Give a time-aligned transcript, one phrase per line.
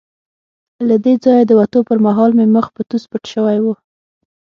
[0.87, 3.73] له دې ځایه د وتو پر مهال مې مخ په توس پټ شوی وو.